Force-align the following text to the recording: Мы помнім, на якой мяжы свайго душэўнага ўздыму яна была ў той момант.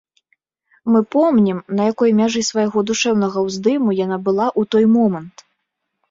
Мы 0.91 0.99
помнім, 1.15 1.57
на 1.79 1.83
якой 1.91 2.09
мяжы 2.19 2.41
свайго 2.49 2.83
душэўнага 2.91 3.43
ўздыму 3.49 3.89
яна 3.99 4.17
была 4.29 4.47
ў 4.59 4.71
той 4.77 4.85
момант. 4.95 5.45